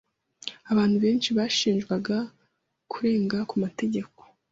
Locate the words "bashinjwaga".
1.37-2.17